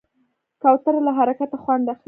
کوتره 0.61 0.99
له 1.05 1.11
حرکته 1.17 1.57
خوند 1.63 1.85
اخلي. 1.93 1.99